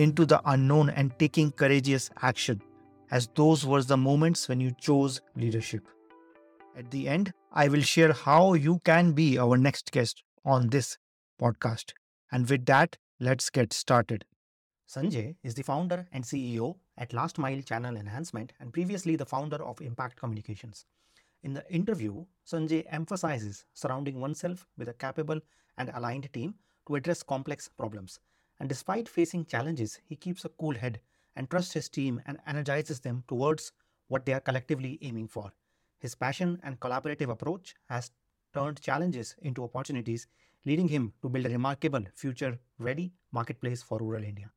[0.00, 2.62] into the unknown and taking courageous action,
[3.10, 5.86] as those were the moments when you chose leadership.
[6.74, 10.96] At the end, I will share how you can be our next guest on this
[11.38, 11.92] podcast.
[12.32, 14.24] And with that, let's get started.
[14.88, 19.62] Sanjay is the founder and CEO at Last Mile Channel Enhancement and previously the founder
[19.62, 20.86] of Impact Communications.
[21.42, 25.40] In the interview, Sanjay emphasizes surrounding oneself with a capable
[25.76, 26.54] and aligned team
[26.86, 28.18] to address complex problems
[28.60, 31.00] and despite facing challenges, he keeps a cool head
[31.34, 33.72] and trusts his team and energizes them towards
[34.08, 35.50] what they are collectively aiming for.
[35.98, 38.10] His passion and collaborative approach has
[38.52, 40.26] turned challenges into opportunities,
[40.66, 44.50] leading him to build a remarkable future ready marketplace for rural India.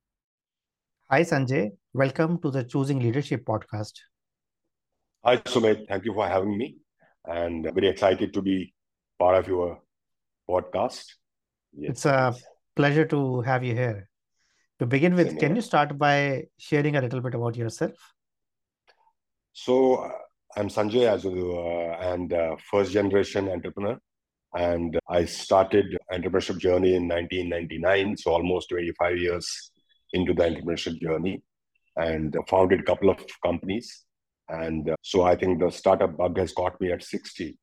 [1.09, 1.71] Hi, Sanjay.
[1.93, 3.93] Welcome to the Choosing Leadership podcast.
[5.23, 5.87] Hi, Sumit.
[5.87, 6.77] Thank you for having me.
[7.25, 8.73] And very excited to be
[9.17, 9.81] part of your
[10.49, 11.05] podcast.
[11.71, 12.35] Yes, it's a
[12.75, 14.09] pleasure to have you here.
[14.79, 17.93] To begin with, can you start by sharing a little bit about yourself?
[19.53, 20.11] So, uh,
[20.57, 23.99] I'm Sanjay Azulu, uh, and uh, first generation entrepreneur.
[24.55, 29.71] And I started entrepreneurship journey in 1999, so almost 25 years
[30.11, 31.41] into the entrepreneurship journey,
[31.95, 34.05] and founded a couple of companies.
[34.49, 37.57] And uh, so I think the startup bug has caught me at 60.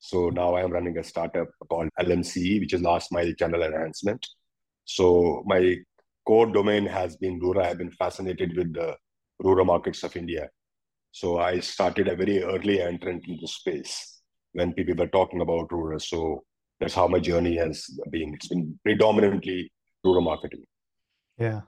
[0.00, 4.26] So now I am running a startup called LMCE, which is Last Mile Channel Enhancement.
[4.84, 5.76] So my
[6.26, 7.64] core domain has been rural.
[7.64, 8.96] I've been fascinated with the
[9.40, 10.48] rural markets of India.
[11.12, 14.20] So I started a very early entrant into space
[14.52, 16.00] when people were talking about rural.
[16.00, 16.44] So
[16.80, 18.34] that's how my journey has been.
[18.34, 19.72] It's been predominantly
[20.02, 20.64] rural marketing.
[21.38, 21.62] Yeah.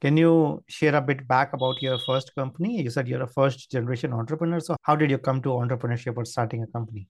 [0.00, 2.82] Can you share a bit back about your first company?
[2.82, 4.60] You said you're a first generation entrepreneur.
[4.60, 7.08] So how did you come to entrepreneurship or starting a company?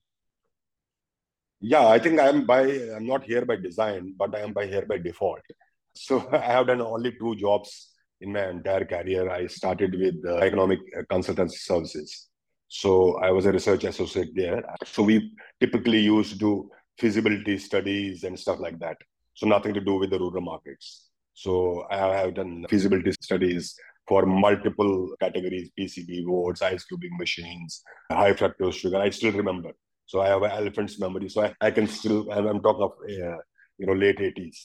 [1.61, 2.61] Yeah, I think I'm by
[2.95, 5.41] I'm not here by design, but I am by here by default.
[5.95, 7.89] So I have done only two jobs
[8.21, 9.29] in my entire career.
[9.29, 10.79] I started with uh, economic
[11.11, 12.27] consultancy services.
[12.67, 14.63] So I was a research associate there.
[14.85, 18.97] So we typically used to feasibility studies and stuff like that.
[19.33, 21.09] So nothing to do with the rural markets.
[21.33, 23.75] So I have done feasibility studies
[24.07, 27.81] for multiple categories, PCB boards, ice cubing machines,
[28.11, 28.97] high fructose sugar.
[28.97, 29.71] I still remember.
[30.09, 31.29] So I have an elephant's memory.
[31.29, 33.37] So I, I can still, and I'm talking of, uh,
[33.77, 34.57] you know, late 80s.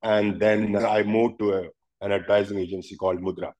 [0.00, 1.62] And then I moved to a,
[2.02, 3.50] an advertising agency called Mudra,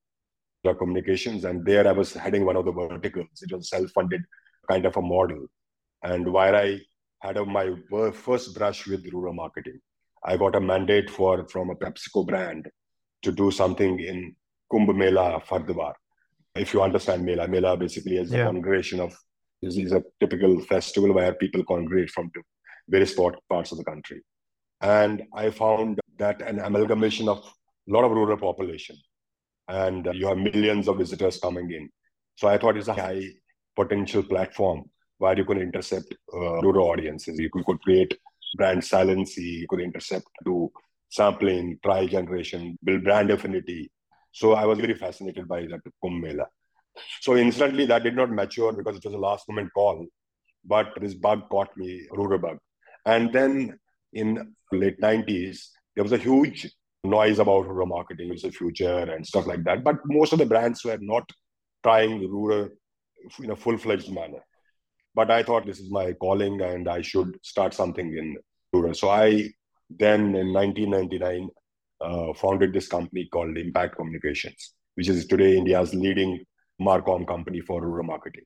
[0.64, 1.44] Mudra Communications.
[1.44, 3.42] And there I was heading one of the verticals.
[3.42, 4.22] It was self-funded
[4.70, 5.46] kind of a model.
[6.04, 6.78] And while I
[7.18, 7.74] had a, my
[8.12, 9.80] first brush with rural marketing,
[10.24, 12.68] I got a mandate for from a PepsiCo brand
[13.22, 14.36] to do something in
[14.72, 15.94] Kumbh Mela, Haridwar.
[16.54, 18.42] If you understand Mela, Mela basically is yeah.
[18.42, 19.12] a congregation of
[19.62, 22.30] this is a typical festival where people congregate from
[22.88, 24.20] various parts of the country.
[24.80, 28.96] And I found that an amalgamation of a lot of rural population,
[29.68, 31.88] and you have millions of visitors coming in.
[32.36, 33.24] So I thought it's a high
[33.76, 34.84] potential platform
[35.18, 37.38] where you could intercept uh, rural audiences.
[37.38, 38.18] You could, create
[38.56, 40.70] brand saliency, you could intercept, do
[41.10, 43.90] sampling, trial generation, build brand affinity.
[44.32, 46.46] So I was very fascinated by that Kumbh Mela.
[47.20, 50.06] So instantly that did not mature because it was a last moment call.
[50.64, 52.58] But this bug caught me, rural bug.
[53.06, 53.78] And then
[54.12, 56.70] in late 90s, there was a huge
[57.04, 59.82] noise about rural marketing is the future and stuff like that.
[59.82, 61.28] But most of the brands were not
[61.82, 62.68] trying rural
[63.42, 64.40] in a full-fledged manner.
[65.14, 68.36] But I thought this is my calling and I should start something in
[68.72, 68.94] rural.
[68.94, 69.50] So I
[69.90, 71.48] then in 1999
[72.00, 76.44] uh, founded this company called Impact Communications, which is today India's leading
[76.80, 78.44] Marcom company for rural marketing.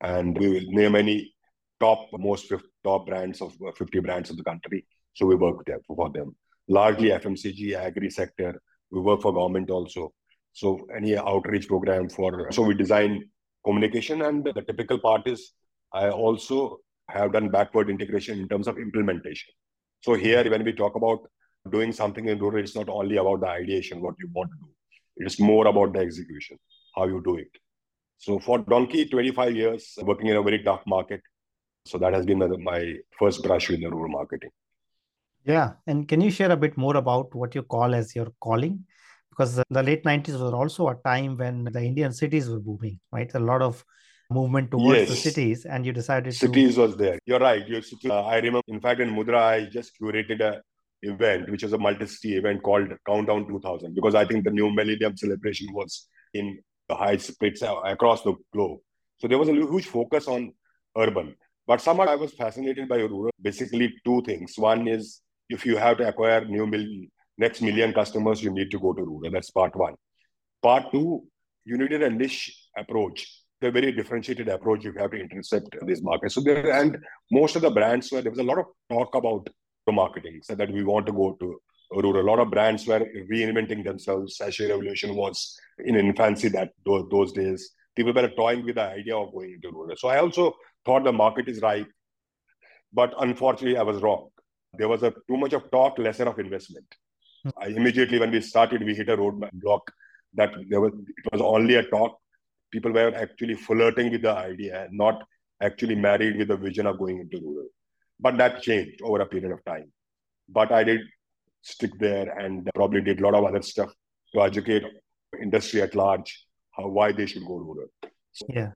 [0.00, 1.34] And we will name any
[1.80, 2.52] top, most
[2.84, 4.86] top brands of uh, 50 brands of the country.
[5.14, 6.34] So we work there for them.
[6.68, 8.60] Largely FMCG, agri sector.
[8.90, 10.12] We work for government also.
[10.52, 13.28] So any outreach program for, so we design
[13.64, 15.52] communication and the typical part is
[15.92, 16.78] I also
[17.08, 19.52] have done backward integration in terms of implementation.
[20.00, 21.20] So here, when we talk about
[21.70, 24.68] doing something in rural, it's not only about the ideation, what you want to do.
[25.26, 26.58] It's more about the execution,
[26.96, 27.50] how you do it.
[28.18, 31.20] So for Donkey, 25 years working in a very tough market.
[31.84, 34.50] So that has been my first brush with the rural marketing.
[35.44, 35.72] Yeah.
[35.86, 38.84] And can you share a bit more about what you call as your calling?
[39.30, 43.32] Because the late 90s was also a time when the Indian cities were booming, right?
[43.34, 43.84] A lot of
[44.30, 45.08] movement towards yes.
[45.08, 46.80] the cities and you decided cities to...
[46.80, 50.40] was there you're right you uh, i remember in fact in mudra i just curated
[50.40, 50.60] a
[51.02, 55.16] event which was a multi-city event called countdown 2000 because i think the new millennium
[55.16, 56.58] celebration was in
[56.94, 58.78] high splits across the globe.
[59.18, 60.52] So there was a huge focus on
[60.96, 61.34] urban.
[61.66, 64.56] But somehow i was fascinated by rural basically two things.
[64.56, 68.78] One is if you have to acquire new million next million customers you need to
[68.78, 69.30] go to rural.
[69.30, 69.94] That's part one.
[70.62, 71.24] Part two
[71.64, 73.28] you needed a niche approach.
[73.62, 76.34] A very differentiated approach if you have to intercept these markets.
[76.34, 76.98] So there and
[77.32, 79.48] most of the brands where there was a lot of talk about
[79.86, 81.58] the marketing, so that we want to go to
[81.90, 82.20] rural.
[82.20, 84.36] A lot of brands were reinventing themselves.
[84.36, 87.70] Sachet Revolution was in infancy that those, days.
[87.94, 89.96] People were toying with the idea of going into rural.
[89.96, 90.54] So I also
[90.84, 91.86] thought the market is right,
[92.92, 94.28] but unfortunately I was wrong.
[94.74, 96.86] There was a too much of talk, lesser of investment.
[97.56, 99.80] I, immediately when we started, we hit a roadblock
[100.34, 102.18] that there was it was only a talk
[102.70, 105.22] people were actually flirting with the idea, not
[105.62, 107.68] actually married with the vision of going into rural.
[108.20, 109.92] But that changed over a period of time.
[110.48, 111.00] But I did
[111.66, 113.92] stick there and probably did a lot of other stuff
[114.32, 114.84] to educate
[115.42, 116.46] industry at large
[116.76, 117.88] how why they should go rural.
[118.32, 118.70] So, yeah.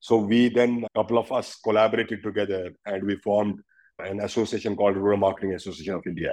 [0.00, 3.60] So we then a couple of us collaborated together and we formed
[3.98, 6.32] an association called Rural Marketing Association of India.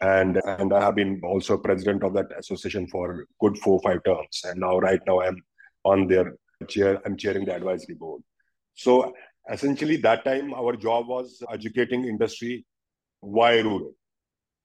[0.00, 4.42] And and I have been also president of that association for good four five terms.
[4.44, 5.38] And now right now I'm
[5.84, 6.34] on their
[6.68, 7.00] chair.
[7.06, 8.22] I'm chairing the advisory board.
[8.74, 9.12] So
[9.50, 12.66] essentially, that time our job was educating industry
[13.20, 13.94] why rural.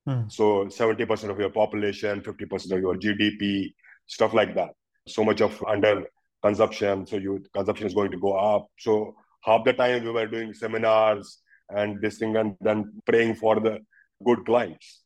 [0.05, 0.27] Hmm.
[0.27, 3.73] So 70% of your population, 50% of your GDP,
[4.05, 4.71] stuff like that.
[5.07, 6.05] So much of under
[6.41, 7.05] consumption.
[7.05, 8.67] So you consumption is going to go up.
[8.77, 11.39] So half the time we were doing seminars
[11.69, 13.79] and this thing and then praying for the
[14.23, 15.01] good clients.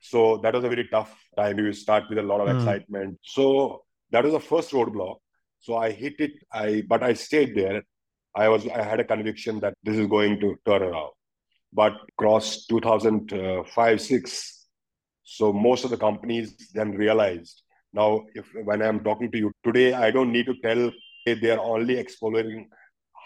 [0.00, 1.56] So that was a very tough time.
[1.56, 2.56] We start with a lot of mm.
[2.56, 3.18] excitement.
[3.22, 5.16] So that was the first roadblock.
[5.60, 6.32] So I hit it.
[6.52, 7.82] I but I stayed there.
[8.34, 11.12] I was I had a conviction that this is going to turn around.
[11.72, 14.66] But cross 2005 six.
[15.24, 19.92] So most of the companies then realized now if when I'm talking to you today,
[19.94, 20.90] I don't need to tell
[21.24, 22.68] they are only exploring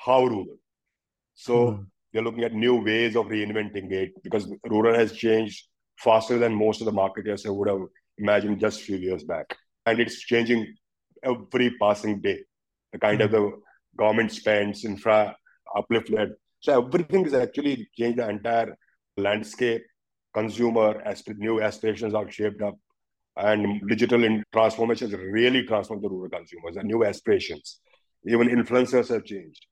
[0.04, 0.58] how rural.
[1.34, 1.87] So mm.
[2.12, 5.66] they're looking at new ways of reinventing it because rural has changed
[5.99, 7.81] faster than most of the marketers would have
[8.19, 9.56] imagined just a few years back.
[9.87, 10.75] And it's changing
[11.22, 12.40] every passing day.
[12.92, 13.35] The kind mm-hmm.
[13.35, 13.59] of the
[13.97, 15.37] government spends, infra,
[15.75, 16.11] uplift.
[16.60, 18.76] So everything is actually changed the entire
[19.16, 19.82] landscape.
[20.34, 22.75] Consumer asp- new aspirations are shaped up,
[23.36, 27.80] and digital in- transformations really transformed the rural consumers and new aspirations.
[28.26, 29.66] Even influencers have changed.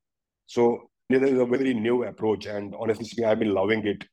[0.46, 4.04] So there is a very new approach, and honestly speaking, I've been loving it.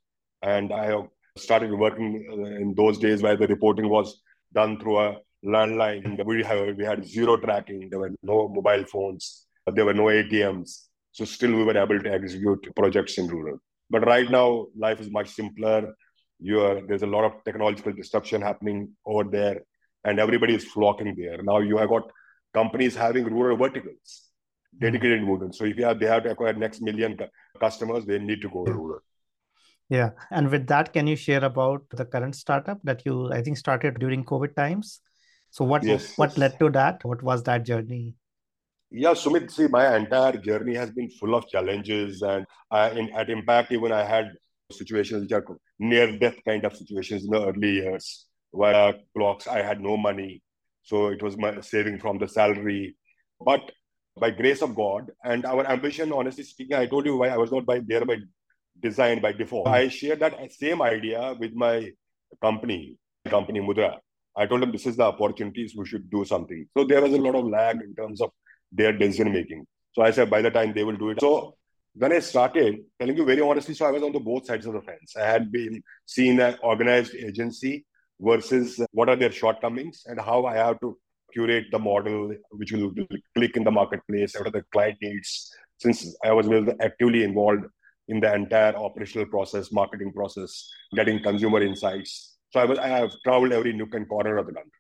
[0.42, 0.96] And I
[1.38, 4.22] started working uh, in those days where the reporting was
[4.54, 6.24] done through a landline.
[6.26, 7.90] We, have, we had zero tracking.
[7.90, 9.46] There were no mobile phones.
[9.72, 10.88] There were no ATMs.
[11.12, 13.58] So still we were able to execute projects in rural.
[13.90, 15.94] But right now, life is much simpler.
[16.40, 19.62] You are, there's a lot of technological disruption happening over there,
[20.06, 21.44] and everybody is flocking there.
[21.44, 22.10] Now you have got
[22.54, 24.30] companies having rural verticals,
[24.80, 25.28] dedicated hmm.
[25.28, 25.58] verticals.
[25.58, 27.18] So if you have, they have to acquire next million
[27.60, 29.00] customers, they need to go rural.
[29.90, 30.12] Yeah.
[30.32, 34.00] And with that, can you share about the current startup that you, I think, started
[34.00, 35.02] during COVID times?
[35.50, 36.38] So what yes, what yes.
[36.38, 37.04] led to that?
[37.04, 38.16] What was that journey?
[38.94, 43.30] Yeah, Sumit, see, my entire journey has been full of challenges, and I, in, at
[43.30, 44.34] Impact, even I had
[44.70, 45.46] situations which are
[45.80, 50.42] near death kind of situations in the early years, where clocks I had no money,
[50.84, 52.98] so it was my saving from the salary.
[53.40, 53.72] But
[54.20, 57.52] by grace of God and our ambition, honestly speaking, I told you why I was
[57.52, 58.18] not by there by
[58.82, 59.68] design by default.
[59.68, 61.92] I shared that same idea with my
[62.42, 62.98] company
[63.30, 64.00] company Mudra.
[64.36, 66.66] I told them this is the opportunities we should do something.
[66.76, 68.32] So there was a lot of lag in terms of
[68.72, 69.66] their decision making.
[69.94, 71.20] So I said by the time they will do it.
[71.20, 71.56] So
[71.94, 74.74] when I started, telling you very honestly, so I was on the both sides of
[74.74, 75.16] the fence.
[75.18, 77.86] I had been seen an organized agency
[78.20, 80.98] versus what are their shortcomings and how I have to
[81.34, 82.94] curate the model which will
[83.36, 85.52] click in the marketplace, what are the client needs.
[85.80, 86.48] Since I was
[86.82, 87.66] actively involved
[88.08, 92.38] in the entire operational process, marketing process, getting consumer insights.
[92.52, 94.72] So I was I have traveled every nook and corner of the country.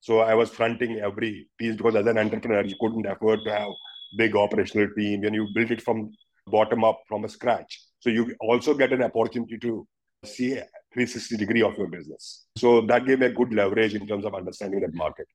[0.00, 3.70] So I was fronting every piece because as an entrepreneur, you couldn't afford to have
[4.16, 6.12] big operational team and you built it from
[6.46, 7.80] bottom up from a scratch.
[8.00, 9.86] So you also get an opportunity to
[10.24, 12.46] see 360 degree of your business.
[12.56, 15.26] So that gave me a good leverage in terms of understanding that market.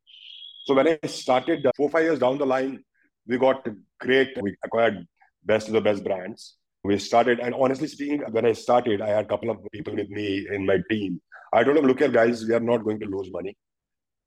[0.65, 2.83] So when I started four, five years down the line,
[3.27, 3.67] we got
[3.99, 5.05] great, we acquired
[5.43, 6.55] best of the best brands.
[6.83, 10.09] We started, and honestly speaking, when I started, I had a couple of people with
[10.09, 11.21] me in my team.
[11.53, 13.55] I told them, look here, guys, we are not going to lose money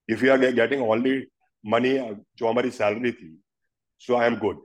[0.08, 1.28] If we are getting only
[1.64, 3.36] money, uh, जो हमारी salary थी,
[3.98, 4.58] so I am good.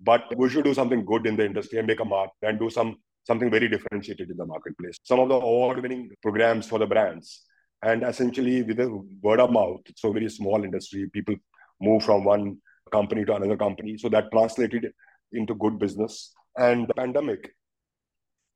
[0.00, 2.70] But we should do something good in the industry and make a mark and do
[2.70, 4.96] some something very differentiated in the marketplace.
[5.02, 7.42] Some of the award-winning programs for the brands,
[7.82, 8.88] and essentially with the
[9.22, 11.36] word of mouth, so very small industry, people
[11.80, 12.58] move from one
[12.92, 13.96] company to another company.
[13.98, 14.92] So that translated
[15.32, 16.32] into good business.
[16.56, 17.52] And the pandemic,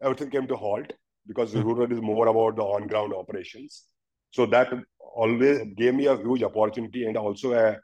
[0.02, 0.92] everything came to halt
[1.26, 1.66] because mm-hmm.
[1.66, 3.84] rural is more about the on-ground operations.
[4.33, 4.73] so that
[5.15, 7.77] always gave me a huge opportunity and also a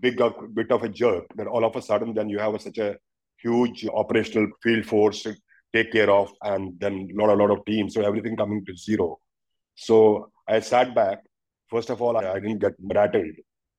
[0.00, 2.58] big a bit of a jerk that all of a sudden then you have a,
[2.58, 2.96] such a
[3.42, 5.34] huge operational field force to
[5.72, 7.94] take care of and then lot, a lot of teams.
[7.94, 9.18] So everything coming to zero.
[9.74, 11.20] So I sat back.
[11.68, 13.34] First of all, I, I didn't get rattled.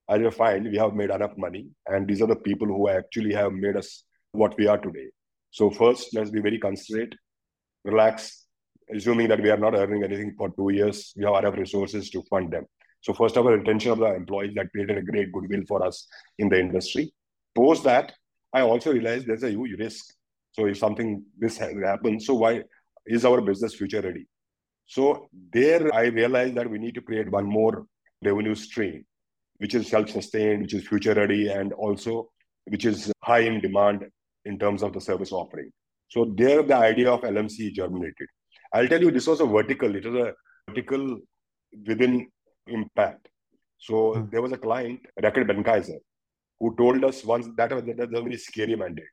[0.09, 3.33] I just find we have made enough money and these are the people who actually
[3.33, 5.07] have made us what we are today.
[5.51, 7.13] So first, let's be very considerate,
[7.83, 8.46] relax,
[8.93, 12.21] assuming that we are not earning anything for two years, we have enough resources to
[12.29, 12.65] fund them.
[13.01, 16.07] So first of all, retention of the employees that created a great goodwill for us
[16.39, 17.13] in the industry.
[17.55, 18.13] Post that,
[18.53, 20.05] I also realized there's a huge risk.
[20.53, 22.63] So if something this happens, so why
[23.05, 24.27] is our business future ready?
[24.87, 27.85] So there, I realized that we need to create one more
[28.23, 29.05] revenue stream,
[29.57, 32.29] which is self-sustained, which is future ready, and also
[32.65, 34.05] which is high in demand
[34.45, 35.71] in terms of the service offering.
[36.07, 38.27] So there, the idea of LMC germinated.
[38.73, 39.95] I'll tell you, this was a vertical.
[39.95, 40.33] It was a
[40.67, 41.19] vertical
[41.85, 42.29] within
[42.67, 43.27] impact.
[43.77, 44.29] So hmm.
[44.31, 45.99] there was a client, Reckitt Benckiser,
[46.59, 49.05] who told us once that was, that was a very scary mandate.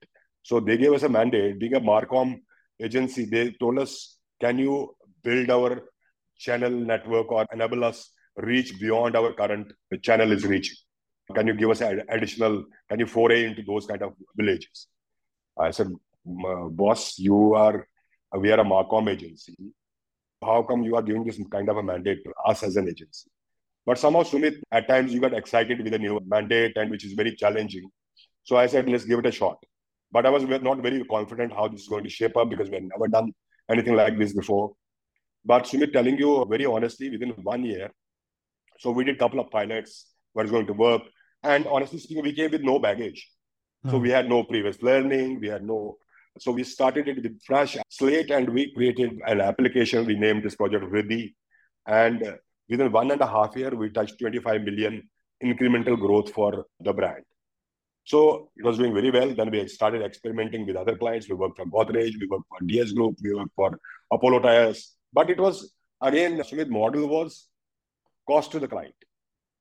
[0.42, 2.40] So they gave us a mandate, being a Marcom
[2.82, 5.82] agency, they told us, can you build our
[6.38, 10.76] channel network or enable us reach beyond our current channel is reaching?
[11.34, 14.88] Can you give us additional, can you foray into those kind of villages?
[15.58, 15.88] I said,
[16.24, 17.86] boss, you are,
[18.38, 19.56] we are a Marcom agency.
[20.42, 23.30] How come you are giving this kind of a mandate to us as an agency?
[23.86, 27.12] But somehow, Sumit, at times you got excited with a new mandate and which is
[27.12, 27.88] very challenging.
[28.42, 29.58] So I said, let's give it a shot.
[30.10, 32.76] But I was not very confident how this is going to shape up because we
[32.76, 33.32] had never done
[33.70, 34.72] anything like this before.
[35.44, 37.90] But Sumit, telling you very honestly, within one year,
[38.78, 41.02] so we did a couple of pilots, what is going to work.
[41.42, 43.28] And honestly speaking, we came with no baggage.
[43.90, 44.02] So hmm.
[44.02, 45.98] we had no previous learning, we had no.
[46.38, 50.04] So we started it with fresh slate and we created an application.
[50.04, 51.34] We named this project Riddhi.
[51.86, 52.38] And
[52.68, 55.08] within one and a half year, we touched 25 million
[55.42, 57.22] incremental growth for the brand.
[58.04, 59.34] So it was doing very well.
[59.34, 61.28] Then we started experimenting with other clients.
[61.28, 63.78] We worked for Godrej, we worked for DS Group, we worked for
[64.12, 64.94] Apollo Tyres.
[65.12, 65.72] But it was,
[66.02, 67.48] again, Sumit, model was
[68.26, 68.94] cost to the client.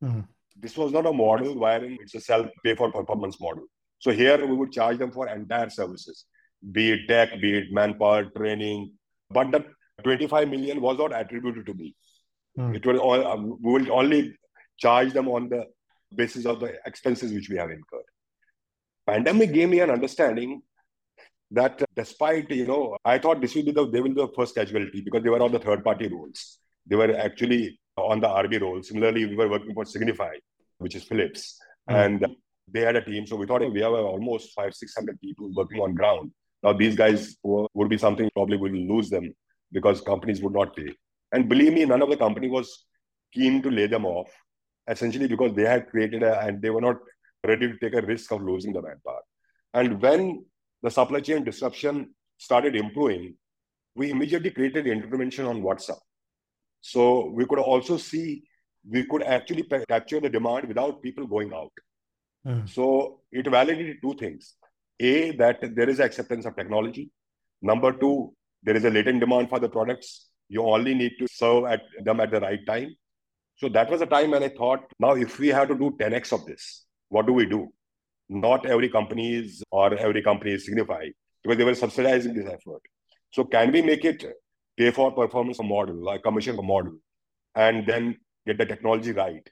[0.04, 0.22] Mm-hmm.
[0.60, 3.64] This was not a model wherein it's a self pay for performance model.
[4.00, 6.26] So here we would charge them for entire services,
[6.72, 8.94] be it tech, be it manpower, training.
[9.30, 9.66] But the
[10.04, 11.96] 25 million was not attributed to me.
[12.58, 12.76] Mm.
[12.76, 14.38] It will all, um, we will only
[14.78, 15.66] charge them on the
[16.16, 18.04] basis of the expenses which we have incurred.
[19.08, 20.62] Pandemic gave me an understanding
[21.52, 24.56] that despite, you know, I thought this will be the, they will be the first
[24.56, 26.60] casualty because they were on the third party roles.
[26.88, 28.82] They were actually on the RB role.
[28.82, 30.36] Similarly, we were working for Signify,
[30.78, 31.60] which is Philips.
[31.90, 32.06] Mm.
[32.06, 32.36] And
[32.72, 33.28] they had a team.
[33.28, 36.32] So we thought we have almost five, 600 people working on ground.
[36.64, 39.34] Now, these guys would be something probably will lose them
[39.72, 40.96] because companies would not pay.
[41.32, 42.86] And believe me, none of the company was
[43.34, 44.32] keen to lay them off,
[44.88, 46.98] essentially because they had created a, and they were not
[47.46, 49.22] ready to take a risk of losing the manpower.
[49.74, 50.46] And when
[50.82, 53.36] the supply chain disruption started improving,
[53.96, 56.00] we immediately created intervention on WhatsApp.
[56.82, 58.44] So we could also see
[58.90, 61.72] we could actually capture the demand without people going out.
[62.46, 62.70] Mm.
[62.70, 64.56] So it validated two things.
[65.00, 67.10] A, that there is acceptance of technology.
[67.62, 68.34] Number two,
[68.64, 70.30] there is a latent demand for the products.
[70.50, 72.96] You only need to serve at them at the right time.
[73.56, 76.34] So that was a time when I thought, now if we have to do 10x
[76.34, 77.72] of this, what do we do?
[78.30, 82.82] Not every company is or every company is because they were subsidizing this effort.
[83.32, 84.26] So can we make it
[84.78, 86.94] pay for performance model, like commission model,
[87.56, 89.48] and then get the technology right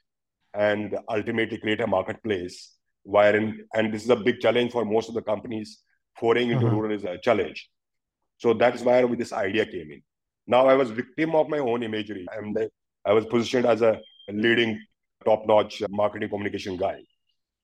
[0.54, 2.72] and ultimately create a marketplace
[3.04, 5.82] wherein and this is a big challenge for most of the companies
[6.20, 6.72] foraying into Mhm.
[6.72, 7.68] rural is a challenge.
[8.38, 10.02] So that's where this idea came in.
[10.46, 12.26] Now I was victim of my own imagery.
[12.36, 12.70] I'm the,
[13.04, 14.80] I was positioned as a leading
[15.24, 17.00] top-notch marketing communication guy,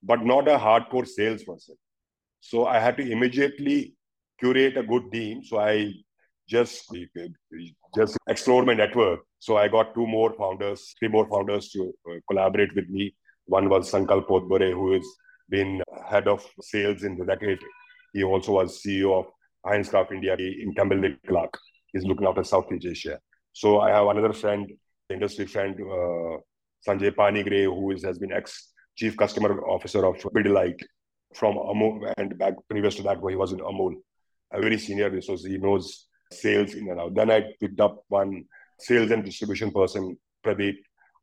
[0.02, 1.76] but not a hardcore salesperson.
[2.40, 3.94] So I had to immediately
[4.40, 5.42] curate a good team.
[5.44, 5.92] So I
[6.48, 6.94] just
[7.96, 9.20] just explore my network.
[9.38, 13.14] So I got two more founders, three more founders to uh, collaborate with me.
[13.46, 15.06] One was Sankal Potbore, who has
[15.48, 17.58] been head of sales in the decade.
[18.12, 19.26] He also was CEO of
[19.64, 21.58] Heinz India in Kimberly Clark.
[21.92, 23.18] He's looking after Southeast Asia.
[23.52, 24.70] So I have another friend,
[25.10, 26.38] industry friend, uh,
[26.86, 30.82] Sanjay Panigrahi, who is, has been ex chief customer officer of Pidilite
[31.34, 33.94] from Amul, and back previous to that, where he was in Amul,
[34.52, 35.44] a very senior resource.
[35.44, 37.14] He knows sales in and out.
[37.14, 38.44] Then I picked up one
[38.78, 40.76] sales and distribution person, Pradeep,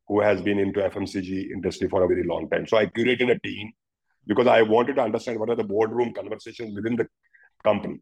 [0.07, 2.67] who has been into FMCG industry for a very long time.
[2.67, 3.71] So I curated a team
[4.27, 7.07] because I wanted to understand what are the boardroom conversations within the
[7.63, 7.99] company.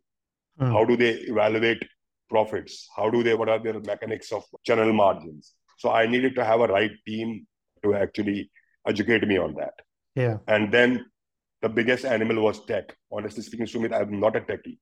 [0.60, 0.72] Hmm.
[0.72, 1.84] How do they evaluate
[2.30, 2.88] profits?
[2.96, 5.54] How do they, what are their mechanics of channel margins?
[5.78, 7.46] So I needed to have a right team
[7.84, 8.50] to actually
[8.88, 9.74] educate me on that.
[10.16, 10.38] Yeah.
[10.48, 11.06] And then
[11.62, 12.96] the biggest animal was tech.
[13.12, 14.78] Honestly speaking, Sumit, I'm not a techie.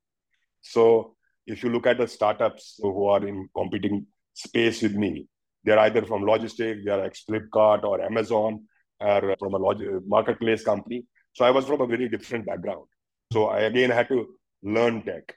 [0.61, 1.15] So
[1.47, 5.27] if you look at the startups who are in competing space with me,
[5.63, 8.65] they're either from logistics, they're ex Flipkart or Amazon,
[8.99, 11.05] or from a log- marketplace company.
[11.33, 12.85] So I was from a very different background.
[13.33, 14.27] So I again had to
[14.63, 15.33] learn tech.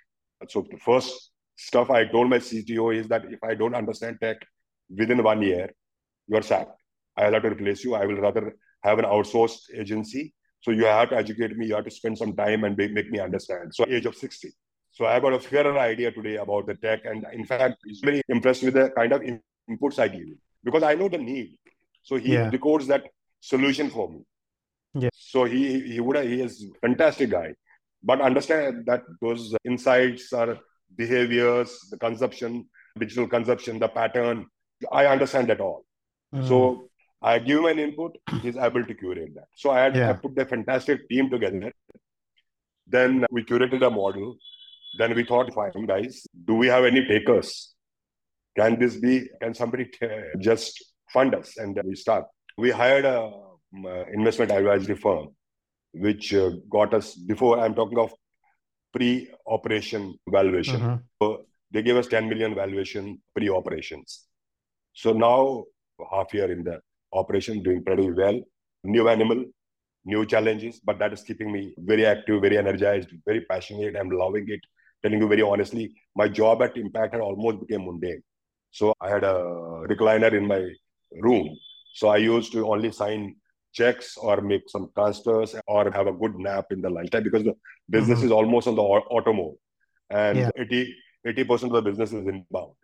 [0.49, 4.39] So the first stuff I told my CTO is that if I don't understand tech
[4.95, 5.71] within one year,
[6.27, 6.77] you're sacked.
[7.17, 7.95] I'll have to replace you.
[7.95, 10.35] I will rather have an outsourced agency.
[10.61, 11.67] So you have to educate me.
[11.67, 13.75] You have to spend some time and make, make me understand.
[13.75, 14.51] So age of 60.
[14.91, 17.05] So I got a fairer idea today about the tech.
[17.05, 19.41] And in fact, he's very impressed with the kind of in-
[19.71, 21.57] inputs I give him because I know the need.
[22.03, 22.51] So he Yeah.
[22.51, 23.05] decodes that
[23.41, 24.25] solution for me.
[24.95, 25.11] Yeah.
[25.15, 27.55] So he he would he is fantastic guy,
[28.03, 30.59] but understand that those insights are
[30.97, 34.47] behaviors, the consumption, digital consumption, the pattern.
[34.93, 35.85] I understand that all.
[36.33, 36.47] Hmm.
[36.47, 36.89] So
[37.23, 39.49] I give him an input, he's able to curate that.
[39.57, 41.73] So I had I put the fantastic team together.
[42.87, 44.37] Then we curated a model.
[44.99, 47.75] Then we thought, fine, guys, do we have any takers?
[48.57, 50.07] Can this be, can somebody t-
[50.39, 51.57] just fund us?
[51.57, 52.27] And we start.
[52.59, 53.31] We hired a uh,
[54.13, 55.29] investment advisory firm,
[55.93, 58.13] which uh, got us before I'm talking of
[58.93, 60.81] pre-operation valuation.
[60.81, 61.03] Mhm.
[61.21, 64.27] So they gave us 10 million valuation pre-operations.
[64.93, 65.65] So now
[66.11, 66.81] half year in the
[67.13, 68.41] operation, doing pretty well.
[68.85, 69.45] New animal,
[70.05, 73.97] new challenges, but that is keeping me very active, very energized, very passionate.
[73.97, 74.61] I'm loving it.
[75.03, 78.23] Telling you very honestly, my job at Impact had almost became mundane.
[78.71, 79.35] So I had a
[79.93, 80.63] recliner in my
[81.27, 81.57] room.
[81.95, 83.37] So I used to only sign
[83.79, 87.55] checks or make some transfers or have a good nap in the lunchtime because the
[87.97, 88.27] business Mhm.
[88.27, 89.57] is almost on the auto mode.
[90.23, 90.51] And Yeah.
[91.27, 92.75] 80, percent of the business is inbound.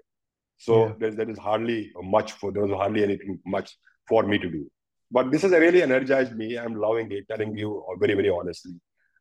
[0.67, 0.93] So Yeah.
[1.01, 1.79] there, there is hardly
[2.17, 3.69] much for there was hardly anything much
[4.11, 4.63] for me to do.
[5.17, 6.49] But this has really energized me.
[6.63, 7.71] I'm loving it, telling you
[8.03, 8.75] very, very honestly.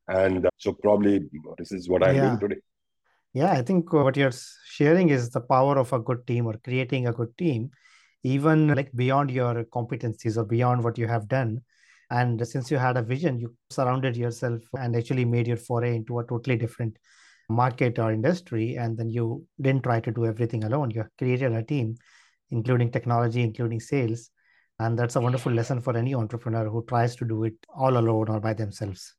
[0.08, 1.14] And uh, so probably
[1.60, 2.26] this is what I'm Yeah.
[2.28, 2.60] doing today.
[3.40, 4.38] Yeah, I think what you're
[4.78, 7.70] sharing is the power of a good team or creating a good team,
[8.24, 11.62] even like beyond your competencies or beyond what you have done.
[12.12, 16.20] And since you had a vision, you surrounded yourself and actually made your foray into
[16.20, 16.98] a totally different
[17.50, 18.76] market or industry.
[18.76, 20.92] And then you didn't try to do everything alone.
[20.92, 21.96] You created a team,
[22.50, 24.32] including technology, including sales.
[24.80, 28.30] And that's a wonderful lesson for any entrepreneur who tries to do it all alone
[28.30, 29.14] or by themselves.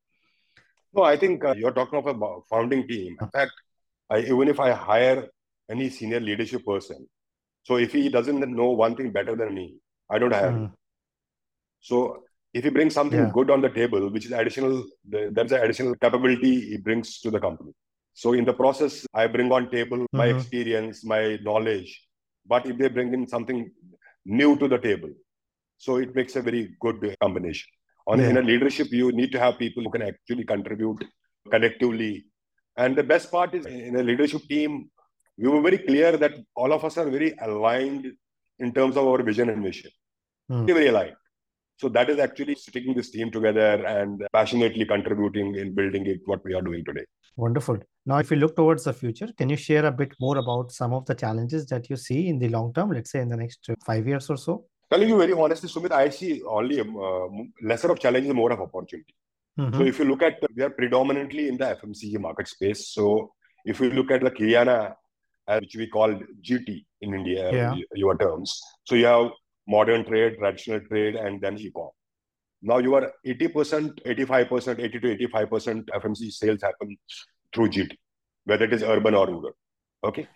[0.93, 3.17] No, I think uh, you're talking of a founding team.
[3.21, 3.53] In fact,
[4.09, 5.29] I, even if I hire
[5.71, 7.07] any senior leadership person,
[7.62, 9.77] so if he doesn't know one thing better than me,
[10.11, 10.55] I don't have.
[10.55, 10.73] Mm,
[11.81, 13.31] So if he brings something Yeah.
[13.37, 17.40] good on the table, which is additional, there's an additional capability he brings to the
[17.40, 17.73] company.
[18.14, 20.37] So in the process, I bring on table my Mhm.
[20.37, 21.90] experience, my knowledge.
[22.53, 23.61] But if they bring in something
[24.25, 25.12] new to the table,
[25.79, 27.68] so it makes a very good combination.
[28.07, 31.05] On in a leadership, you need to have people who can actually contribute
[31.51, 32.27] collectively.
[32.77, 34.90] And the best part is in a leadership team,
[35.40, 38.07] we were very clear that all of us are very aligned
[38.59, 39.90] in terms of our vision and mission.
[40.50, 40.66] Mm.
[40.66, 41.16] Very, very aligned.
[41.79, 46.44] So that is actually sticking this team together and passionately contributing in building it what
[46.44, 47.07] we are doing today.
[47.37, 47.79] Wonderful.
[48.05, 50.92] Now, if you look towards the future, can you share a bit more about some
[50.92, 53.70] of the challenges that you see in the long term, let's say in the next
[53.87, 54.66] five years or so?
[54.90, 57.29] telling you very honestly, Sumit, I see only uh,
[57.62, 59.14] lesser of challenges, more of opportunity.
[59.59, 59.79] Mm-hmm.
[59.79, 62.88] So if you look at, we are predominantly in the FMCG market space.
[62.88, 63.33] So
[63.64, 64.92] if you look at the Kirana, uh,
[65.59, 67.75] which we call GT in India, yeah.
[67.95, 68.61] your terms.
[68.85, 69.31] So you have
[69.67, 71.91] modern trade, traditional trade, and then e-com.
[72.63, 76.97] Now you are 80%, 85%, 80 to 85% FMC sales happen
[77.55, 77.97] through GT,
[78.45, 79.53] whether it is urban or rural.
[80.05, 80.29] Okay.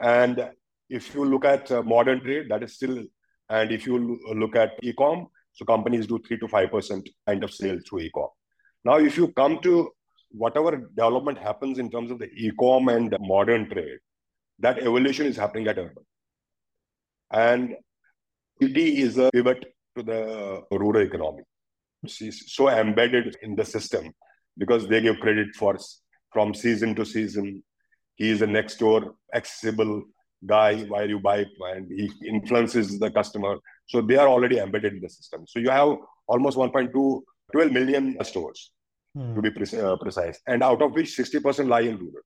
[0.00, 0.50] And
[0.88, 3.04] if you look at uh, modern trade, that is still,
[3.48, 7.82] and if you look at e-com, so companies do 3 to 5% kind of sales
[7.88, 8.28] through e-com.
[8.84, 9.90] Now, if you come to
[10.30, 13.98] whatever development happens in terms of the e-com and modern trade,
[14.58, 16.04] that evolution is happening at urban.
[17.30, 17.76] And
[18.60, 19.64] it is a pivot
[19.96, 21.42] to the rural economy.
[22.06, 24.12] She's so embedded in the system
[24.56, 25.76] because they give credit for
[26.32, 27.62] from season to season.
[28.14, 30.04] He is a next door accessible
[30.44, 33.56] guy while you buy and he influences the customer.
[33.86, 35.46] So they are already embedded in the system.
[35.46, 38.72] So you have almost 1.2, 12 million stores
[39.14, 39.34] hmm.
[39.34, 42.22] to be pre- uh, precise, and out of which 60% lie in rural.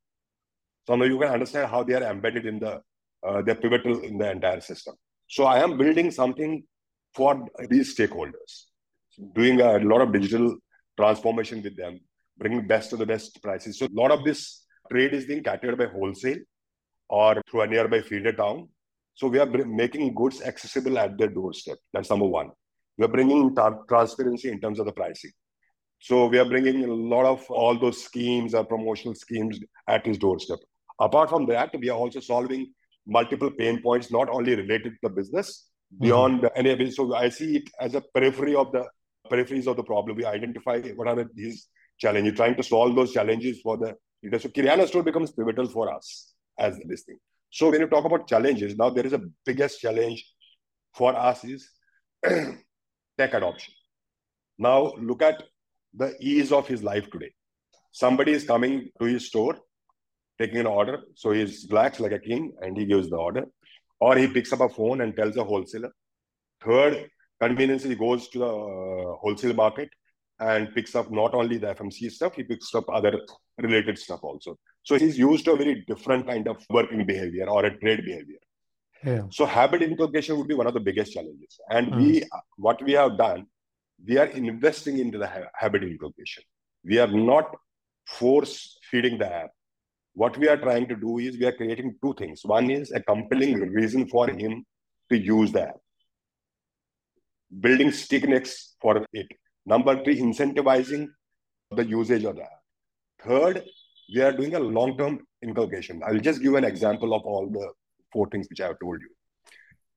[0.91, 2.81] So now you can understand how they are embedded in the,
[3.25, 4.97] uh, they're pivotal in the entire system.
[5.29, 6.65] So I am building something
[7.15, 8.65] for these stakeholders,
[9.37, 10.57] doing a lot of digital
[10.97, 12.01] transformation with them,
[12.39, 13.79] bringing best to the best prices.
[13.79, 16.39] So a lot of this trade is being catered by wholesale
[17.09, 18.69] or through a nearby feeder town.
[19.15, 21.79] So we are making goods accessible at their doorstep.
[21.93, 22.51] That's number one.
[22.99, 23.55] We are bringing
[23.89, 25.31] transparency in terms of the pricing.
[26.01, 30.19] So we are bringing a lot of all those schemes or promotional schemes at his
[30.19, 30.59] doorstep.
[31.01, 32.73] Apart from that, we are also solving
[33.07, 36.05] multiple pain points, not only related to the business, mm-hmm.
[36.05, 36.67] beyond mm-hmm.
[36.67, 36.91] any.
[36.91, 38.87] So I see it as a periphery of the
[39.31, 40.17] peripheries of the problem.
[40.17, 44.43] We identify what are these challenges, trying to solve those challenges for the leaders.
[44.43, 47.19] So Kirana store becomes pivotal for us as this thing.
[47.51, 50.25] So when you talk about challenges, now there is a biggest challenge
[50.95, 51.71] for us is
[52.25, 53.75] tech adoption.
[54.59, 55.43] Now look at
[55.95, 57.33] the ease of his life today.
[57.93, 59.59] Somebody is coming to his store,
[60.41, 61.01] taking an order.
[61.15, 63.47] So he's relaxed like a king and he gives the order.
[64.01, 65.93] Or he picks up a phone and tells a wholesaler.
[66.65, 69.91] Third convenience, he goes to the uh, wholesale market
[70.39, 73.21] and picks up not only the FMC stuff, he picks up other
[73.59, 74.59] related stuff also.
[74.83, 78.39] So he's used to a very different kind of working behavior or a trade behavior.
[79.05, 79.23] Yeah.
[79.31, 81.59] So habit inculcation would be one of the biggest challenges.
[81.69, 81.97] And mm.
[81.97, 82.25] we,
[82.57, 83.47] what we have done,
[84.07, 86.43] we are investing into the ha- habit inculcation.
[86.85, 87.55] We are not
[88.07, 89.51] force feeding the app.
[90.15, 92.41] What we are trying to do is we are creating two things.
[92.45, 94.65] One is a compelling reason for him
[95.11, 95.77] to use the app,
[97.61, 99.27] building stickiness for it.
[99.67, 101.09] Number three, incentivizing
[101.71, 102.61] the usage of the app.
[103.25, 103.65] Third,
[104.13, 106.03] we are doing a long-term inculcation.
[106.05, 107.73] I'll just give an example of all the
[108.13, 109.09] four things which I have told you.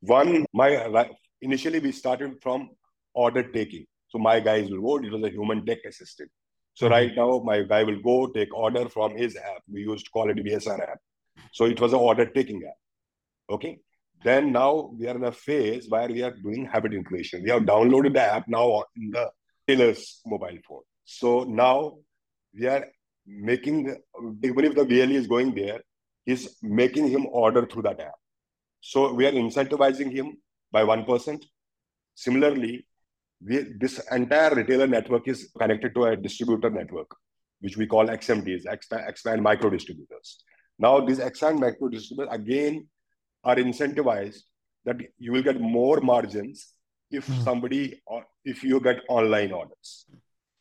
[0.01, 1.09] One, my
[1.41, 2.69] initially we started from
[3.13, 3.85] order taking.
[4.09, 6.29] So my guys will vote, It was a human tech assistant.
[6.73, 7.19] So right mm-hmm.
[7.19, 9.61] now my guy will go take order from his app.
[9.71, 10.99] We used to call it BSR app.
[11.51, 12.77] So it was an order taking app.
[13.49, 13.79] Okay.
[14.23, 17.43] Then now we are in a phase where we are doing habit inculation.
[17.43, 19.29] We have downloaded the app now in the
[19.67, 20.83] tailor's mobile phone.
[21.05, 21.97] So now
[22.57, 22.85] we are
[23.25, 23.95] making
[24.43, 25.81] even if the VLE is going there,
[26.25, 28.15] he's making him order through that app.
[28.79, 30.37] So we are incentivizing him
[30.71, 31.45] by one percent.
[32.15, 32.85] Similarly,
[33.45, 37.09] we, this entire retailer network is connected to a distributor network,
[37.61, 40.43] which we call XMDs, expand, expand micro distributors.
[40.79, 42.87] Now, these expand micro distributors again
[43.43, 44.39] are incentivized
[44.85, 46.73] that you will get more margins
[47.11, 47.43] if mm.
[47.43, 50.05] somebody or if you get online orders.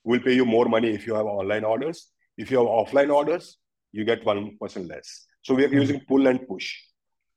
[0.05, 2.09] We'll pay you more money if you have online orders.
[2.37, 3.59] If you have offline orders,
[3.93, 5.27] you get 1% less.
[5.43, 5.75] So we are mm.
[5.75, 6.75] using pull and push.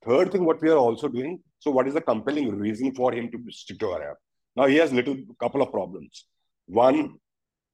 [0.05, 3.31] Third thing, what we are also doing, so what is the compelling reason for him
[3.31, 4.17] to stick to our app?
[4.55, 6.25] Now he has little couple of problems.
[6.67, 7.15] One,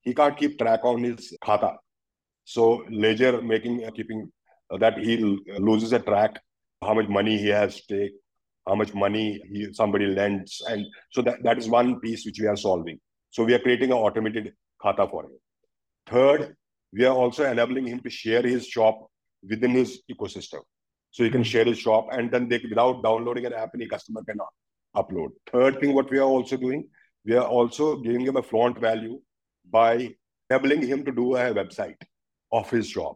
[0.01, 1.77] he can't keep track on his khata.
[2.45, 4.31] So ledger making uh, keeping
[4.71, 5.17] uh, that he
[5.59, 6.39] loses a track
[6.81, 8.13] how much money he has to take,
[8.67, 12.47] how much money he, somebody lends, and so that, that is one piece which we
[12.47, 12.99] are solving.
[13.29, 15.37] So we are creating an automated khata for him.
[16.07, 16.55] Third,
[16.91, 19.07] we are also enabling him to share his shop
[19.47, 20.61] within his ecosystem.
[21.11, 24.23] So he can share his shop and then they, without downloading an app, any customer
[24.23, 24.49] cannot
[24.95, 25.29] upload.
[25.51, 26.87] Third thing, what we are also doing,
[27.25, 29.19] we are also giving him a flaunt value
[29.69, 30.13] by
[30.49, 32.01] enabling him to do a website
[32.51, 33.15] of his job.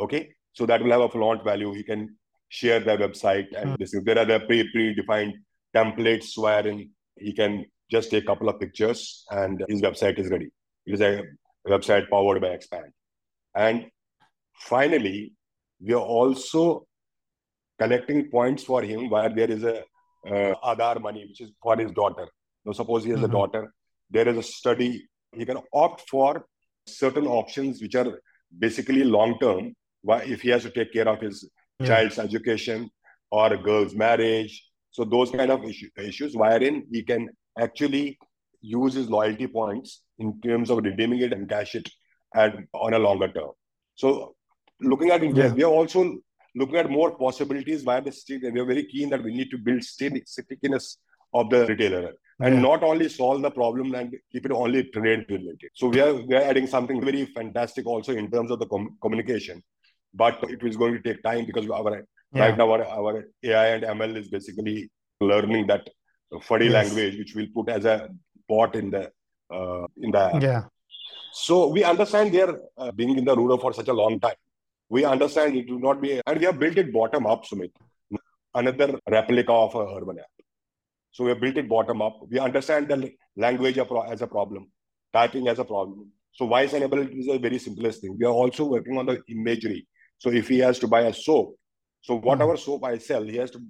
[0.00, 1.72] Okay, so that will have a flaunt value.
[1.72, 2.16] He can
[2.48, 3.74] share their website and mm-hmm.
[3.78, 3.94] this.
[4.04, 5.34] There are the pre predefined
[5.74, 10.50] templates wherein he can just take a couple of pictures and his website is ready.
[10.86, 11.22] It is a
[11.66, 12.92] website powered by Expand.
[13.54, 13.86] And
[14.54, 15.34] finally,
[15.80, 16.86] we are also
[17.78, 19.82] collecting points for him where there is a
[20.26, 22.26] uh, Aadhaar money, which is for his daughter.
[22.64, 23.26] Now, suppose he has mm-hmm.
[23.26, 23.72] a daughter,
[24.10, 26.44] there is a study, he can opt for
[26.86, 28.20] certain options which are
[28.58, 29.74] basically long term.
[30.04, 31.86] If he has to take care of his yeah.
[31.86, 32.90] child's education
[33.30, 38.18] or a girl's marriage, so those kind of issue, issues, wherein he can actually
[38.60, 41.88] use his loyalty points in terms of redeeming it and cash it
[42.34, 43.50] at, on a longer term.
[43.94, 44.34] So
[44.80, 45.52] looking at India, yeah.
[45.52, 46.18] we are also
[46.54, 49.50] looking at more possibilities via the state, and we are very keen that we need
[49.50, 50.98] to build stickiness
[51.34, 52.60] of the retailer and yeah.
[52.60, 55.70] not only solve the problem and keep it only trade related.
[55.74, 58.96] So we are we are adding something very fantastic also in terms of the com-
[59.00, 59.62] communication,
[60.12, 62.42] but it is going to take time because our yeah.
[62.44, 65.88] right now our, our AI and ML is basically learning that
[66.42, 66.74] fuddy yes.
[66.74, 68.08] language, which we'll put as a
[68.48, 69.10] bot in the
[69.54, 70.62] uh, in the yeah.
[71.32, 74.34] So we understand they're uh, being in the rural for such a long time.
[74.88, 77.70] We understand it will not be, and we have built it bottom up, Sumit.
[78.54, 80.26] Another replica of a urban app.
[81.12, 82.20] So we have built it bottom up.
[82.28, 84.70] We understand the language as a problem,
[85.12, 86.10] typing as a problem.
[86.32, 88.16] So voice enabled is a very simplest thing.
[88.18, 89.86] We are also working on the imagery.
[90.18, 91.56] So if he has to buy a soap,
[92.00, 92.62] so whatever mm-hmm.
[92.62, 93.60] soap I sell, he has to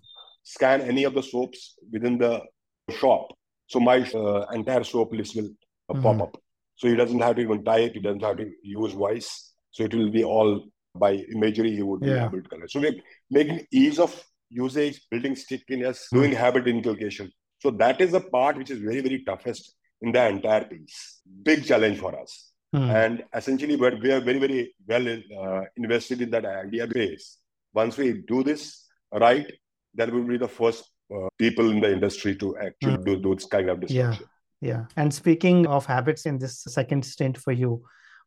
[0.43, 2.43] scan any of the soaps within the
[2.91, 3.29] shop.
[3.67, 5.51] So my uh, entire soap list will
[5.91, 6.03] uh, mm-hmm.
[6.03, 6.43] pop up.
[6.77, 7.95] So he doesn't have to even type.
[7.95, 9.53] He doesn't have to use voice.
[9.71, 11.75] So it will be all by imagery.
[11.75, 12.29] He would yeah.
[12.29, 12.71] be able to collect.
[12.71, 13.01] So we're
[13.31, 16.19] making ease of usage, building stickiness, mm.
[16.19, 17.31] doing habit inculcation.
[17.61, 21.21] So that is the part which is very, very toughest in the entire piece.
[21.43, 22.53] Big challenge for us.
[22.75, 23.05] Mm.
[23.05, 27.39] And essentially, but we are very, very well uh, invested in that idea base.
[27.75, 29.51] Once we do this right,
[29.95, 33.05] that will be the first uh, people in the industry to actually mm.
[33.05, 34.27] do those kind of disruption.
[34.61, 34.85] Yeah, yeah.
[34.97, 37.83] And speaking of habits in this second stint for you,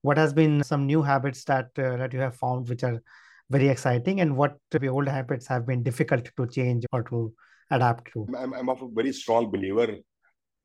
[0.06, 3.02] what has been some new habits that uh, that you have found which are
[3.50, 7.34] very exciting and what the old habits have been difficult to change or to
[7.72, 8.28] adapt to?
[8.38, 9.88] I'm, I'm of a very strong believer.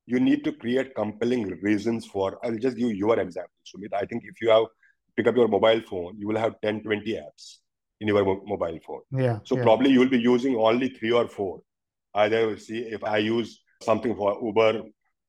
[0.07, 3.94] You need to create compelling reasons for, I'll just give you your example, Sumit.
[3.94, 4.64] I think if you have
[5.16, 7.59] pick up your mobile phone, you will have 10, 20 apps
[8.00, 9.03] in your mo- mobile phone.
[9.11, 9.38] Yeah.
[9.44, 9.62] So yeah.
[9.62, 11.61] probably you will be using only three or four.
[12.14, 14.83] Either see if I use something for Uber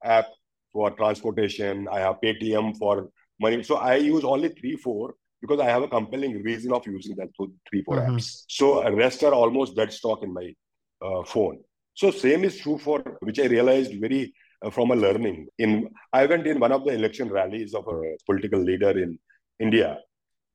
[0.03, 0.27] app
[0.73, 3.09] for transportation, I have Paytm for
[3.41, 3.63] money.
[3.63, 7.29] So I use only three, four because I have a compelling reason of using that
[7.69, 8.15] three, four mm-hmm.
[8.15, 8.43] apps.
[8.47, 10.53] So rest are almost dead stock in my
[11.01, 11.59] uh, phone.
[11.93, 15.47] So same is true for which I realized very uh, from a learning.
[15.57, 19.17] In I went in one of the election rallies of a political leader in
[19.59, 19.97] India.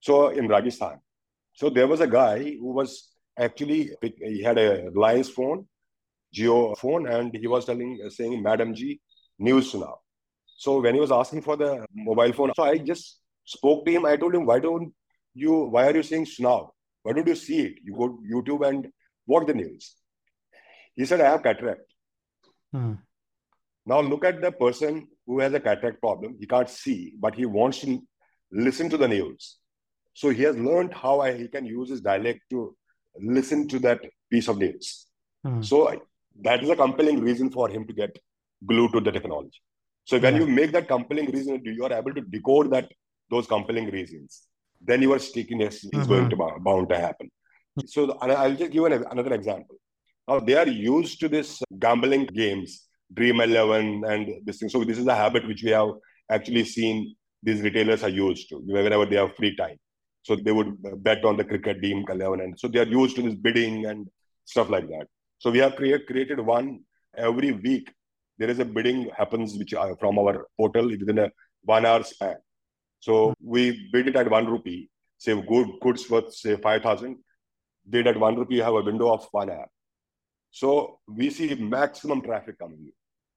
[0.01, 1.01] So in Rajasthan.
[1.55, 5.67] So there was a guy who was actually he had a Reliance phone,
[6.35, 9.01] Jio phone, and he was telling saying, Madam G,
[9.39, 9.99] news now.
[10.57, 14.07] So when he was asking for the mobile phone, so I just spoke to him.
[14.07, 14.93] I told him, why don't
[15.35, 16.73] you, why are you saying Snow?
[17.03, 17.75] Why don't you see it?
[17.85, 18.89] You go to YouTube and
[19.27, 19.95] watch the news.
[20.95, 21.83] He said, I have cataract.
[22.73, 22.95] Hmm.
[23.85, 26.37] Now look at the person who has a cataract problem.
[26.41, 28.03] He can't see, but he wants to
[28.51, 29.59] listen to the news.
[30.15, 32.75] So he has learned how I, he can use his dialect to
[33.21, 35.07] listen to that piece of news.
[35.45, 35.61] Hmm.
[35.61, 36.03] So
[36.43, 38.19] that is a compelling reason for him to get
[38.65, 39.61] glued to the technology.
[40.07, 40.41] So when yeah.
[40.41, 42.91] you make that compelling reason, you are able to decode that
[43.29, 44.43] those compelling reasons,
[44.81, 46.09] then your stickiness is mm-hmm.
[46.13, 46.37] going to
[46.69, 47.29] bound to happen.
[47.87, 49.77] So I'll just give an, another example.
[50.29, 54.69] Now they are used to this gambling games, Dream Eleven, and this thing.
[54.69, 55.91] So this is a habit which we have
[56.31, 59.77] actually seen these retailers are used to whenever they have free time.
[60.23, 63.23] So they would bet on the cricket Dream Eleven, and so they are used to
[63.23, 64.09] this bidding and
[64.45, 65.07] stuff like that.
[65.39, 66.81] So we have create, created one
[67.17, 67.93] every week.
[68.39, 71.31] There is a bidding happens which uh, from our portal within a
[71.63, 72.37] one hour span.
[73.01, 77.19] So we bid it at one rupee, say good goods worth say five thousand.
[77.89, 79.67] Bid at one rupee, you have a window of one hour.
[80.51, 82.91] So we see maximum traffic coming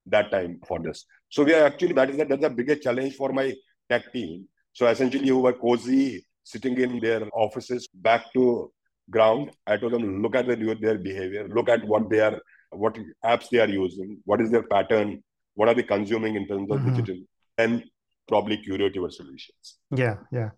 [0.07, 1.05] that time for this.
[1.29, 3.53] So we are actually that is the, that's the biggest challenge for my
[3.89, 4.47] tech team.
[4.73, 8.71] So essentially, who were cozy sitting in their offices back to
[9.09, 9.51] ground.
[9.65, 12.39] I told them look at their, their behavior, look at what they are,
[12.71, 15.23] what apps they are using, what is their pattern,
[15.55, 16.95] what are they consuming in terms of mm-hmm.
[16.95, 17.21] digital,
[17.57, 17.83] and
[18.27, 19.79] probably curate your solutions.
[19.95, 20.49] Yeah, yeah.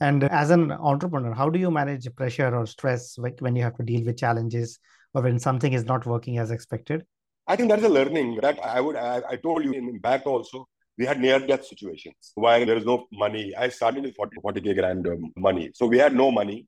[0.00, 3.82] And as an entrepreneur, how do you manage pressure or stress when you have to
[3.82, 4.78] deal with challenges
[5.12, 7.04] or when something is not working as expected?
[7.46, 8.96] I think that's a learning that I would.
[8.96, 10.66] I, I told you in back also.
[10.96, 13.54] We had near death situations where there is no money.
[13.56, 15.70] I started with 40, 40k grand um, money.
[15.74, 16.66] So we had no money.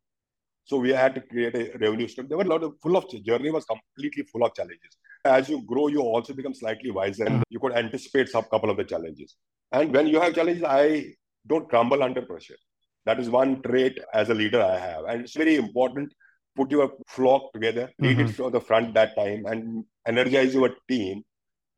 [0.64, 2.28] So we had to create a revenue stream.
[2.28, 4.96] There were a lot of full of journey was completely full of challenges.
[5.24, 7.24] As you grow, you also become slightly wiser.
[7.24, 9.36] And you could anticipate some couple of the challenges.
[9.72, 11.14] And when you have challenges, I
[11.46, 12.56] don't crumble under pressure.
[13.04, 15.04] That is one trait as a leader I have.
[15.04, 16.12] And it's very important
[16.54, 18.28] put your flock together, lead Mhm.
[18.28, 21.24] it from the front that time, and energize your team.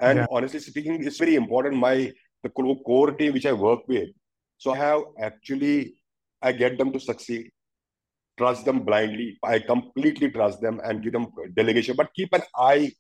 [0.01, 0.27] And Yeah.
[0.31, 1.77] honestly speaking, it's very important.
[1.77, 4.11] My the core team which I work with,
[4.59, 5.97] so I have actually
[6.43, 7.51] I get them to succeed.
[8.37, 9.39] Trust them blindly.
[9.43, 12.93] I completely trust them and give them delegation, but keep an eye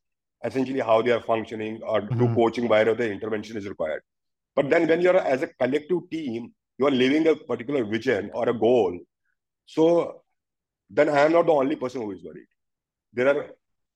[0.45, 2.35] essentially how they are functioning or do Mhm.
[2.35, 4.03] coaching wherever the intervention is required.
[4.57, 8.49] But then when you're as a collective team, you are living a particular vision or
[8.49, 8.99] a goal.
[9.67, 10.23] So
[10.91, 12.51] then I am not the only person who is worried.
[13.13, 13.43] There are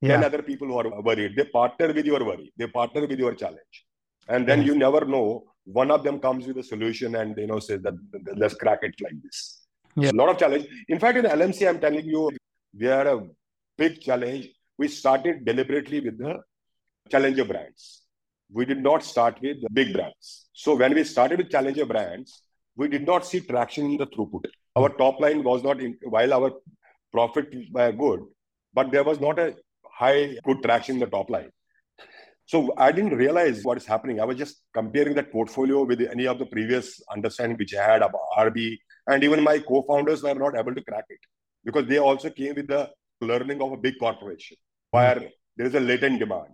[0.04, 1.36] 10 other people who are worried.
[1.36, 2.52] They partner with your worry.
[2.56, 3.84] They partner with your challenge.
[4.28, 4.68] And then Yes.
[4.68, 5.26] you never know.
[5.64, 7.94] One of them comes with a solution and you know says that
[8.42, 9.67] let's crack it like this.
[10.00, 10.10] Yeah.
[10.12, 10.66] A lot of challenge.
[10.88, 12.30] In fact, in LMC, I'm telling you,
[12.78, 13.26] we are a
[13.76, 14.48] big challenge.
[14.76, 16.36] We started deliberately with the
[17.10, 18.02] challenger brands.
[18.52, 20.48] We did not start with the big brands.
[20.52, 22.42] So when we started with challenger brands,
[22.76, 24.44] we did not see traction in the throughput.
[24.76, 26.52] Our top line was not in, while our
[27.12, 28.20] profit were good,
[28.72, 29.56] but there was not a
[29.90, 31.50] high good traction in the top line.
[32.46, 34.20] So I didn't realize what is happening.
[34.20, 38.02] I was just comparing that portfolio with any of the previous understanding which I had
[38.02, 38.78] about RB,
[39.08, 41.20] and even my co-founders were not able to crack it
[41.64, 42.88] because they also came with the
[43.20, 44.56] learning of a big corporation
[44.90, 45.26] where hmm.
[45.56, 46.52] there is a latent demand.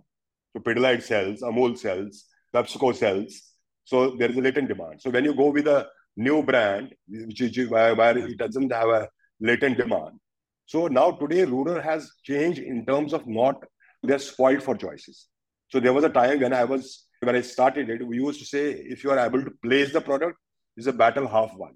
[0.53, 3.41] So Pidilite sells, Amul sells, PepsiCo sells.
[3.83, 5.01] So there is a latent demand.
[5.01, 5.87] So when you go with a
[6.17, 10.19] new brand, which is where, where it doesn't have a latent demand.
[10.65, 13.63] So now today, rural has changed in terms of not
[14.01, 15.27] they're spoiled for choices.
[15.69, 18.45] So there was a time when I was when I started it, we used to
[18.45, 20.37] say if you are able to place the product,
[20.77, 21.75] is a battle half won.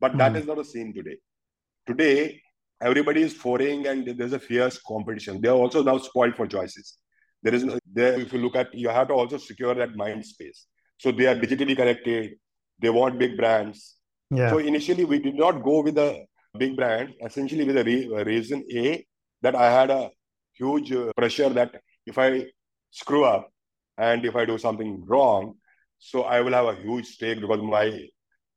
[0.00, 0.40] But that Mhm.
[0.40, 1.16] is not the same today.
[1.86, 2.40] Today,
[2.80, 5.40] everybody is foraying and there's a fierce competition.
[5.40, 6.98] They are also now spoiled for choices.
[7.42, 10.24] There is no, there, if you look at, you have to also secure that mind
[10.26, 10.66] space.
[10.98, 12.36] So they are digitally connected.
[12.78, 13.96] They want big brands.
[14.30, 14.50] Yeah.
[14.50, 18.24] So initially, we did not go with a big brand, essentially with a re- a
[18.24, 19.06] reason A
[19.42, 20.10] that I had a
[20.54, 22.46] huge uh, pressure that if I
[22.90, 23.50] screw up
[23.96, 25.54] and if I do something wrong,
[25.98, 28.08] so I will have a huge stake because my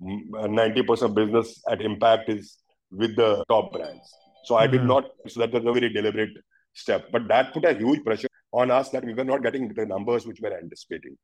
[0.02, 2.58] mm, 90% business at Impact is
[2.92, 4.14] with the top brands.
[4.44, 4.88] So I did Mhm.
[4.88, 6.38] not, so that was a very deliberate
[6.74, 7.12] step.
[7.12, 10.26] But that put a huge pressure on us that we were not getting the numbers
[10.26, 11.18] which we were anticipating.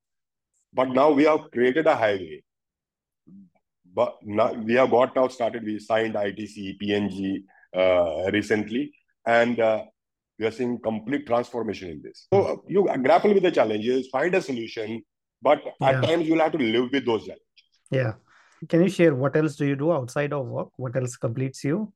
[0.74, 2.42] But now we have created a highway.
[3.94, 5.64] But now we have got now started.
[5.64, 7.44] We signed ITC, P&G
[7.76, 8.94] uh, recently,
[9.26, 9.84] and uh,
[10.38, 12.28] we are seeing complete transformation in this.
[12.32, 15.02] So uh, you grapple with the challenges, find a solution,
[15.42, 15.90] but Yeah.
[15.90, 17.44] at times you'll have to live with those challenges.
[17.92, 18.14] Yeah.
[18.68, 20.70] Can you share what else do you do outside of work?
[20.78, 21.94] What else completes you?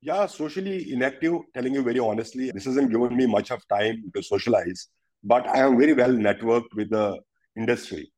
[0.00, 4.22] Yeah, socially inactive, telling you very honestly, this hasn't given me much of time to
[4.22, 4.88] socialize,
[5.24, 7.18] but I am very well networked with the
[7.56, 8.12] industry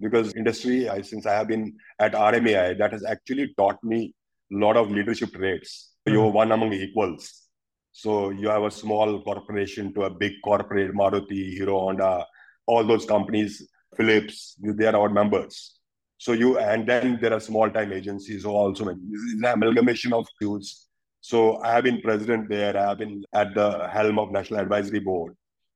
[0.00, 4.14] because industry, I, since I have been at RMAI, that has actually taught me
[4.52, 5.92] a lot of leadership traits.
[6.06, 6.36] You're mm-hmm.
[6.36, 7.48] one among equals.
[7.92, 12.26] So you have a small corporation to a big corporate, Maruti, Hero Honda,
[12.66, 15.78] all those companies, Philips, they are our members.
[16.24, 20.14] So you and then there are small time agencies who also this is an amalgamation
[20.14, 20.86] of views.
[21.20, 22.74] So I have been president there.
[22.74, 25.34] I have been at the helm of National Advisory Board.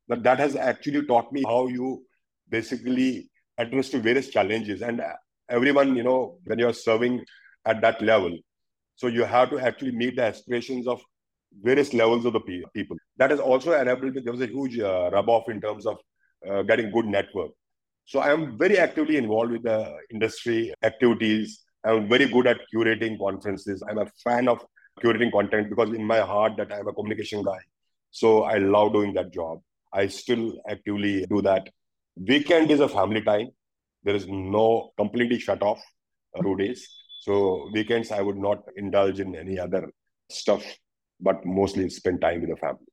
[0.09, 2.03] But that has actually taught me how you
[2.49, 4.81] basically address to various challenges.
[4.81, 5.03] And
[5.51, 7.27] everyone, you know, when you're serving
[7.67, 8.35] at that level,
[8.97, 11.03] so you have to actually meet the aspirations of
[11.63, 12.41] various levels of the
[12.75, 12.97] people.
[13.19, 14.23] That has also enabled me.
[14.23, 15.99] There was a huge uh, rub off in terms of
[16.51, 17.51] uh, getting good network.
[18.09, 21.65] So I am very actively involved with the industry activities.
[21.85, 23.83] I'm very good at curating conferences.
[23.87, 24.65] I'm a fan of
[25.05, 27.59] curating content because in my heart that I'm a communication guy.
[28.11, 29.61] So I love doing that job.
[29.93, 31.69] I still actively do that.
[32.17, 33.49] Weekend is a family time.
[34.05, 35.83] There is no completely shut off
[36.35, 36.89] uh, two days.
[37.21, 39.87] So weekends I would not indulge in any other
[40.31, 40.65] stuff,
[41.21, 42.87] but mostly spend time with the family.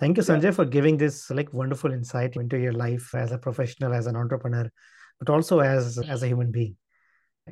[0.00, 0.36] Thank you, Yeah.
[0.36, 4.16] Sanjay, for giving this like wonderful insight into your life as a professional, as an
[4.16, 4.70] entrepreneur,
[5.18, 6.76] but also as as a human being.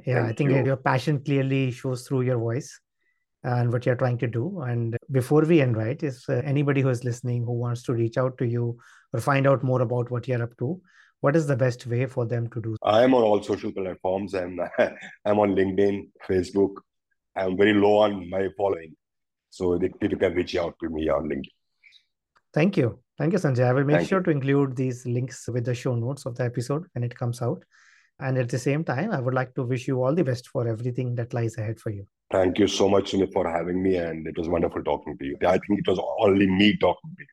[0.07, 0.65] Yeah, I think you.
[0.65, 2.81] your passion clearly shows through your voice
[3.43, 4.61] and what you're trying to do.
[4.61, 8.17] And before we end, right, is uh, anybody who is listening who wants to reach
[8.17, 8.79] out to you
[9.13, 10.81] or find out more about what you're up to,
[11.21, 12.77] what is the best way for them to do?
[12.83, 14.61] I am on all social platforms and
[15.25, 16.75] I'm on LinkedIn, Facebook.
[17.37, 18.95] I'm very low on my following.
[19.51, 21.58] So they, people can reach out to me on LinkedIn.
[22.59, 22.99] Thank you.
[23.19, 23.67] Thank you, Sanjay.
[23.67, 24.25] I will make Thank sure you.
[24.25, 27.65] to include these links with the show notes of the episode when it comes out.
[28.19, 30.67] And at the same time, I would like to wish you all the best for
[30.67, 32.05] everything that lies ahead for you.
[32.33, 33.95] Thank you so much, Sumit, for having me.
[33.99, 35.37] And it was wonderful talking to you.
[35.47, 37.27] I think it was only me talking to you.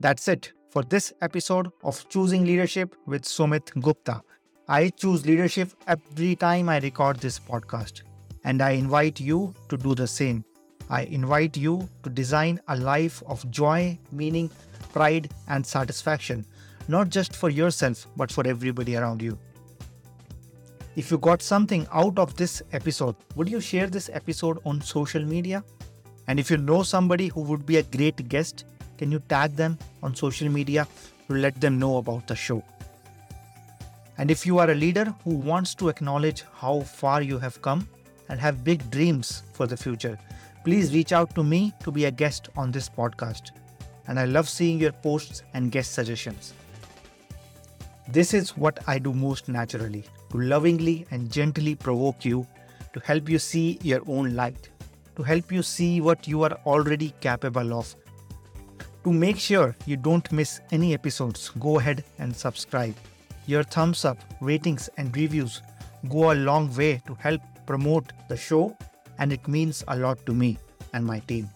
[0.00, 4.20] That's it for this episode of Choosing Leadership with Sumit Gupta.
[4.68, 8.02] I choose leadership every time I record this podcast,
[8.44, 10.44] and I invite you to do the same.
[10.90, 14.50] I invite you to design a life of joy, meaning,
[14.92, 16.44] pride, and satisfaction,
[16.88, 19.38] not just for yourself, but for everybody around you.
[20.96, 25.24] If you got something out of this episode, would you share this episode on social
[25.24, 25.64] media?
[26.28, 28.64] And if you know somebody who would be a great guest,
[28.96, 30.86] can you tag them on social media
[31.28, 32.62] to let them know about the show?
[34.18, 37.88] And if you are a leader who wants to acknowledge how far you have come
[38.28, 40.16] and have big dreams for the future,
[40.64, 43.50] please reach out to me to be a guest on this podcast.
[44.08, 46.54] And I love seeing your posts and guest suggestions.
[48.08, 52.46] This is what I do most naturally to lovingly and gently provoke you,
[52.92, 54.70] to help you see your own light,
[55.16, 57.94] to help you see what you are already capable of.
[59.04, 62.94] To make sure you don't miss any episodes, go ahead and subscribe.
[63.46, 65.60] Your thumbs up, ratings, and reviews
[66.08, 68.76] go a long way to help promote the show,
[69.18, 70.58] and it means a lot to me
[70.92, 71.48] and my team.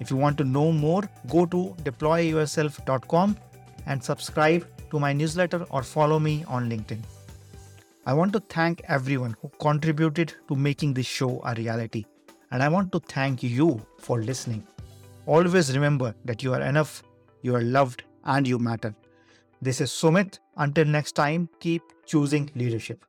[0.00, 3.36] If you want to know more, go to deployyourself.com
[3.86, 7.02] and subscribe to my newsletter or follow me on LinkedIn.
[8.04, 12.04] I want to thank everyone who contributed to making this show a reality,
[12.50, 14.66] and I want to thank you for listening.
[15.26, 17.04] Always remember that you are enough,
[17.42, 18.92] you are loved, and you matter.
[19.60, 20.40] This is Sumit.
[20.56, 23.04] Until next time, keep choosing leadership.